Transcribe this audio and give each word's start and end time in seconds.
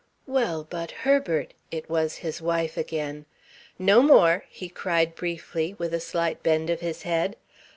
"Well, 0.25 0.63
but, 0.67 0.89
Herbert" 0.89 1.53
It 1.69 1.87
was 1.87 2.15
his 2.25 2.41
wife 2.41 2.75
again. 2.75 3.27
"No 3.77 4.01
more," 4.01 4.45
he 4.49 4.67
cried 4.67 5.13
briefly, 5.13 5.75
with 5.77 5.93
a 5.93 5.99
slight 5.99 6.41
bend 6.41 6.71
of 6.71 6.79
his 6.79 7.03
head. 7.03 7.35